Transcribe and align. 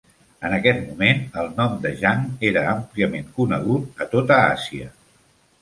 En 0.47 0.53
aquest 0.57 0.79
moment, 0.85 1.19
el 1.41 1.51
nom 1.59 1.75
de 1.83 1.91
Jang 1.99 2.25
era 2.51 2.65
àmpliament 2.73 3.31
conegut 3.39 4.05
a 4.07 4.09
tota 4.15 4.43
Àsia. 4.59 4.91